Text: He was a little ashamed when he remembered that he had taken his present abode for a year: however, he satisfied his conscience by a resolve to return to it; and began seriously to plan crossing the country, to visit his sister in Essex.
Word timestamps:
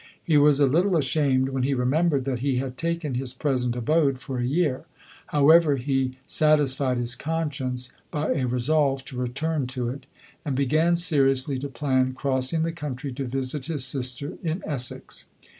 He 0.23 0.35
was 0.35 0.59
a 0.59 0.65
little 0.65 0.97
ashamed 0.97 1.49
when 1.49 1.61
he 1.61 1.75
remembered 1.75 2.23
that 2.23 2.39
he 2.39 2.55
had 2.55 2.75
taken 2.75 3.13
his 3.13 3.35
present 3.35 3.75
abode 3.75 4.17
for 4.17 4.39
a 4.39 4.43
year: 4.43 4.85
however, 5.27 5.75
he 5.75 6.17
satisfied 6.25 6.97
his 6.97 7.15
conscience 7.15 7.91
by 8.09 8.31
a 8.33 8.47
resolve 8.47 9.05
to 9.05 9.15
return 9.15 9.67
to 9.67 9.89
it; 9.89 10.07
and 10.43 10.55
began 10.55 10.95
seriously 10.95 11.59
to 11.59 11.69
plan 11.69 12.15
crossing 12.15 12.63
the 12.63 12.71
country, 12.71 13.11
to 13.11 13.25
visit 13.25 13.65
his 13.67 13.85
sister 13.85 14.39
in 14.41 14.63
Essex. 14.65 15.27